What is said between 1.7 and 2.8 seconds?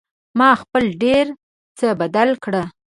څه بدل کړي